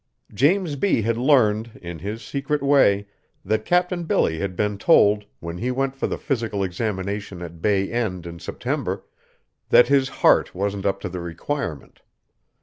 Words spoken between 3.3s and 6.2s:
that Captain Billy had been told, when he went for the